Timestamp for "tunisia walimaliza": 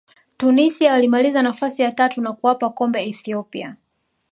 0.37-1.41